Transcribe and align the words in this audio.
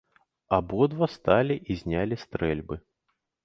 Абодва 0.57 1.09
сталі 1.17 1.59
і 1.71 1.79
знялі 1.85 2.21
стрэльбы. 2.25 2.75